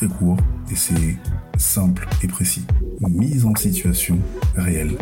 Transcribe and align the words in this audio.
Très 0.00 0.08
court 0.08 0.38
et 0.70 0.76
c'est 0.76 1.18
simple 1.58 2.08
et 2.22 2.26
précis. 2.26 2.64
Mise 3.00 3.44
en 3.44 3.54
situation 3.54 4.18
réelle. 4.56 4.96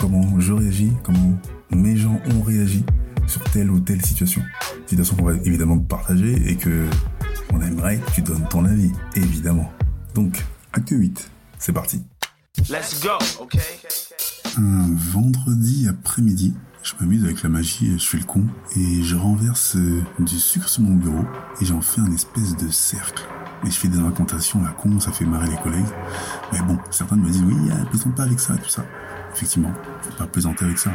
Comment 0.00 0.40
je 0.40 0.52
réagis, 0.52 0.90
comment 1.04 1.38
mes 1.70 1.96
gens 1.96 2.20
ont 2.34 2.42
réagi 2.42 2.84
sur 3.28 3.40
telle 3.52 3.70
ou 3.70 3.78
telle 3.78 4.04
situation. 4.04 4.42
Situation 4.86 5.14
qu'on 5.14 5.26
va 5.26 5.34
évidemment 5.44 5.78
partager 5.78 6.34
et 6.50 6.56
que 6.56 6.88
on 7.52 7.60
aimerait 7.60 7.98
que 7.98 8.10
tu 8.10 8.22
donnes 8.22 8.44
ton 8.50 8.64
avis, 8.64 8.90
évidemment. 9.14 9.70
Donc, 10.16 10.44
acte 10.72 10.90
8, 10.90 11.30
c'est 11.60 11.72
parti. 11.72 12.02
Let's 12.68 13.00
go, 13.00 13.10
okay? 13.38 13.60
Un 14.56 14.92
vendredi 14.92 15.86
après-midi, 15.88 16.52
je 16.82 16.94
m'amuse 16.98 17.22
avec 17.22 17.44
la 17.44 17.48
magie, 17.48 17.96
je 17.96 18.04
fais 18.04 18.18
le 18.18 18.24
con, 18.24 18.46
et 18.74 19.04
je 19.04 19.14
renverse 19.14 19.76
euh, 19.76 20.02
du 20.18 20.40
sucre 20.40 20.68
sur 20.68 20.82
mon 20.82 20.96
bureau, 20.96 21.24
et 21.60 21.64
j'en 21.64 21.80
fais 21.80 22.00
un 22.00 22.12
espèce 22.12 22.56
de 22.56 22.68
cercle. 22.70 23.22
Et 23.64 23.70
je 23.70 23.78
fais 23.78 23.88
des 23.88 24.00
racontations 24.00 24.64
à 24.64 24.70
con, 24.70 24.98
ça 25.00 25.12
fait 25.12 25.24
marrer 25.24 25.48
les 25.48 25.56
collègues. 25.56 25.86
Mais 26.52 26.60
bon, 26.62 26.78
certains 26.90 27.16
me 27.16 27.28
disent, 27.30 27.42
oui, 27.42 27.54
ah, 27.70 27.84
plaisante 27.86 28.14
pas 28.14 28.24
avec 28.24 28.40
ça, 28.40 28.56
tout 28.56 28.68
ça. 28.68 28.84
Effectivement, 29.34 29.72
faut 30.02 30.12
pas 30.18 30.26
plaisanter 30.26 30.64
avec 30.64 30.78
ça. 30.78 30.90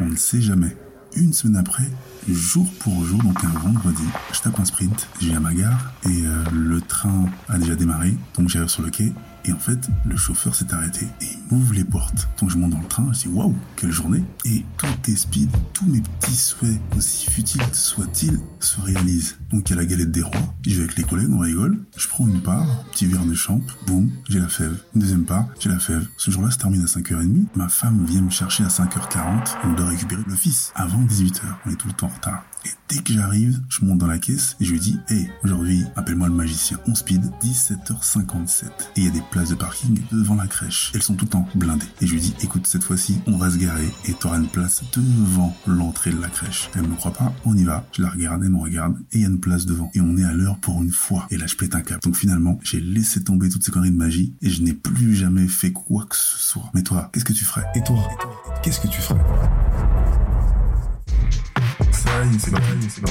On 0.00 0.06
ne 0.06 0.16
sait 0.16 0.40
jamais. 0.40 0.76
Une 1.16 1.32
semaine 1.32 1.56
après, 1.56 1.90
jour 2.28 2.66
pour 2.80 3.04
jour, 3.04 3.22
donc 3.22 3.42
un 3.42 3.58
vendredi, 3.58 4.04
je 4.32 4.40
tape 4.40 4.60
un 4.60 4.64
sprint, 4.64 5.08
j'ai 5.20 5.34
à 5.34 5.40
ma 5.40 5.54
gare, 5.54 5.92
et 6.04 6.26
euh, 6.26 6.44
le 6.52 6.80
train 6.82 7.24
a 7.48 7.58
déjà 7.58 7.74
démarré, 7.74 8.14
donc 8.36 8.50
j'arrive 8.50 8.68
sur 8.68 8.82
le 8.82 8.90
quai, 8.90 9.12
et 9.46 9.52
en 9.52 9.58
fait, 9.58 9.88
le 10.04 10.16
chauffeur 10.16 10.54
s'est 10.54 10.72
arrêté 10.72 11.06
il 11.50 11.56
m'ouvre 11.56 11.74
les 11.74 11.84
portes. 11.84 12.28
Donc 12.40 12.50
je 12.50 12.58
monte 12.58 12.70
dans 12.70 12.80
le 12.80 12.86
train, 12.86 13.10
je 13.12 13.20
dis 13.20 13.28
waouh, 13.28 13.54
quelle 13.76 13.90
journée 13.90 14.22
Et 14.44 14.64
tout 14.76 15.10
est 15.10 15.16
speed, 15.16 15.50
tous 15.72 15.86
mes 15.86 16.00
petits 16.00 16.36
souhaits, 16.36 16.80
aussi 16.96 17.30
futiles 17.30 17.62
soient-ils, 17.72 18.38
se 18.60 18.80
réalisent. 18.80 19.36
Donc 19.50 19.68
il 19.68 19.74
y 19.74 19.78
a 19.78 19.80
la 19.80 19.86
galette 19.86 20.10
des 20.10 20.22
rois, 20.22 20.54
je 20.66 20.74
vais 20.74 20.84
avec 20.84 20.96
les 20.96 21.04
collègues, 21.04 21.30
on 21.30 21.38
rigole, 21.38 21.78
je 21.96 22.08
prends 22.08 22.26
une 22.26 22.40
part, 22.40 22.84
petit 22.92 23.06
verre 23.06 23.24
de 23.24 23.34
champ, 23.34 23.60
boum, 23.86 24.10
j'ai 24.28 24.40
la 24.40 24.48
fève. 24.48 24.82
Une 24.94 25.00
deuxième 25.00 25.24
part, 25.24 25.46
j'ai 25.60 25.68
la 25.68 25.78
fève. 25.78 26.06
Ce 26.16 26.30
jour-là 26.30 26.50
se 26.50 26.58
termine 26.58 26.82
à 26.82 26.86
5h30, 26.86 27.46
ma 27.54 27.68
femme 27.68 28.04
vient 28.04 28.22
me 28.22 28.30
chercher 28.30 28.64
à 28.64 28.68
5h40, 28.68 29.56
on 29.64 29.72
doit 29.72 29.86
récupérer 29.86 30.22
le 30.26 30.34
fils 30.34 30.72
avant 30.74 31.02
18h, 31.02 31.42
on 31.66 31.70
est 31.70 31.76
tout 31.76 31.88
le 31.88 31.94
temps 31.94 32.06
en 32.06 32.14
retard. 32.14 32.44
Et 32.64 32.70
dès 32.88 32.98
que 32.98 33.12
j'arrive, 33.12 33.60
je 33.68 33.84
monte 33.84 33.98
dans 33.98 34.06
la 34.06 34.18
caisse 34.18 34.56
et 34.60 34.64
je 34.64 34.72
lui 34.72 34.80
dis, 34.80 34.98
hey, 35.08 35.28
aujourd'hui, 35.44 35.84
appelle-moi 35.96 36.28
le 36.28 36.34
magicien. 36.34 36.78
On 36.86 36.94
speed, 36.94 37.22
17h57. 37.42 38.64
Et 38.64 38.70
il 38.96 39.04
y 39.04 39.08
a 39.08 39.10
des 39.10 39.22
places 39.30 39.50
de 39.50 39.54
parking 39.54 40.00
devant 40.10 40.34
la 40.34 40.46
crèche. 40.46 40.90
Elles 40.94 41.02
sont 41.02 41.14
tout 41.14 41.26
le 41.26 41.30
temps 41.30 41.48
blindées. 41.54 41.86
Et 42.00 42.06
je 42.06 42.12
lui 42.12 42.20
dis, 42.20 42.34
écoute, 42.42 42.66
cette 42.66 42.84
fois-ci, 42.84 43.20
on 43.26 43.36
va 43.36 43.50
se 43.50 43.56
garer 43.56 43.88
et 44.06 44.14
t'auras 44.14 44.38
une 44.38 44.48
place 44.48 44.82
devant 44.96 45.54
l'entrée 45.66 46.10
de 46.10 46.20
la 46.20 46.28
crèche. 46.28 46.70
Elle 46.74 46.88
me 46.88 46.94
croit 46.94 47.12
pas, 47.12 47.32
on 47.44 47.56
y 47.56 47.64
va. 47.64 47.86
Je 47.92 48.02
la 48.02 48.10
regarde, 48.10 48.42
elle 48.42 48.50
me 48.50 48.58
regarde 48.58 48.96
et 49.12 49.18
il 49.18 49.20
y 49.22 49.24
a 49.24 49.28
une 49.28 49.40
place 49.40 49.66
devant. 49.66 49.90
Et 49.94 50.00
on 50.00 50.16
est 50.16 50.24
à 50.24 50.32
l'heure 50.32 50.58
pour 50.58 50.82
une 50.82 50.92
fois. 50.92 51.26
Et 51.30 51.36
là, 51.36 51.46
je 51.46 51.56
pète 51.56 51.74
un 51.74 51.82
cap. 51.82 52.02
Donc 52.02 52.16
finalement, 52.16 52.58
j'ai 52.62 52.80
laissé 52.80 53.22
tomber 53.22 53.48
toutes 53.48 53.64
ces 53.64 53.70
conneries 53.70 53.90
de 53.90 53.96
magie 53.96 54.34
et 54.40 54.50
je 54.50 54.62
n'ai 54.62 54.72
plus 54.72 55.14
jamais 55.14 55.48
fait 55.48 55.72
quoi 55.72 56.06
que 56.08 56.16
ce 56.16 56.38
soit. 56.38 56.70
Mais 56.74 56.82
toi, 56.82 57.10
qu'est-ce 57.12 57.24
que 57.24 57.32
tu 57.32 57.44
ferais? 57.44 57.64
Et 57.74 57.82
toi, 57.82 57.98
qu'est-ce 58.62 58.80
que 58.80 58.88
tu 58.88 59.00
ferais? 59.00 59.20
C'est 62.38 62.50
c'est. 62.88 63.02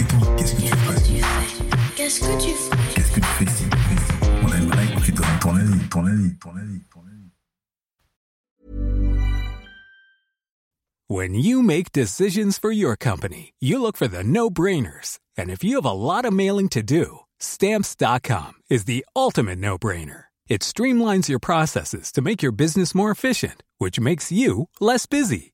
Et 0.00 0.04
toi, 0.06 0.36
qu'est-ce 0.36 0.54
que 0.54 0.60
tu 0.60 0.68
ferais 0.68 1.00
Qu'est-ce 1.96 2.20
que 2.20 2.40
tu 2.40 2.50
fais 2.50 2.94
Qu'est-ce 2.94 3.12
que 3.12 3.20
tu 3.20 3.26
fais 3.26 3.50
si 3.50 3.64
On 4.42 4.52
aimerait 4.52 4.94
que 4.94 5.00
tu 5.04 5.12
donnes 5.12 5.38
ton 5.40 5.56
avis, 5.56 5.88
ton 5.88 6.06
avis, 6.06 6.36
ton 6.38 6.50
avis, 6.50 6.80
ton 6.92 7.00
avis. 7.00 7.30
When 11.08 11.34
you 11.34 11.62
make 11.62 11.92
decisions 11.92 12.58
for 12.58 12.70
your 12.72 12.96
company, 12.96 13.52
you 13.60 13.80
look 13.80 13.96
for 13.96 14.08
the 14.08 14.24
no-brainers. 14.24 15.18
And 15.36 15.50
if 15.50 15.62
you 15.62 15.76
have 15.76 15.84
a 15.84 15.92
lot 15.92 16.24
of 16.24 16.32
mailing 16.32 16.68
to 16.70 16.82
do, 16.82 17.20
stamps.com 17.40 18.52
is 18.70 18.84
the 18.84 19.04
ultimate 19.14 19.58
no-brainer. 19.58 20.24
It 20.48 20.62
streamlines 20.62 21.28
your 21.28 21.40
processes 21.40 22.12
to 22.12 22.22
make 22.22 22.42
your 22.42 22.52
business 22.52 22.94
more 22.94 23.10
efficient, 23.10 23.62
which 23.78 23.98
makes 23.98 24.30
you 24.30 24.68
less 24.80 25.06
busy. 25.06 25.53